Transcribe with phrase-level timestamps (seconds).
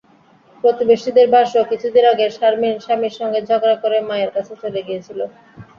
[0.63, 5.29] প্রতিবেশীদের ভাষ্য, কিছুদিন আগে শারমিন স্বামীর সঙ্গে ঝগড়া করে মায়ের কাছে চলে গিয়েছিলেন।